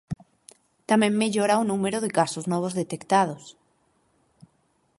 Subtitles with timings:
[0.89, 3.43] Tamén mellora o número de casos novos detectados.